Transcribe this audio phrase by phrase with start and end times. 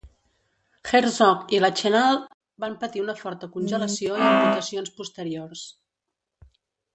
[0.91, 2.17] Herzog i Lachenal
[2.63, 5.67] van patir una forta congelació i amputacions posteriors.